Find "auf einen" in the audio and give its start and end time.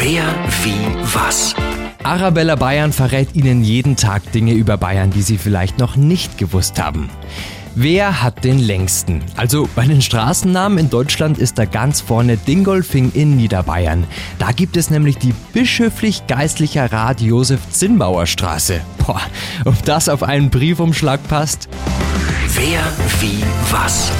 20.08-20.50